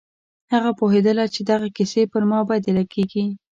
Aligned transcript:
هغه 0.53 0.71
پوهېدله 0.79 1.25
چې 1.33 1.41
دغه 1.51 1.67
کيسې 1.77 2.03
پر 2.11 2.23
ما 2.29 2.39
بدې 2.49 2.71
لگېږي. 2.79 3.25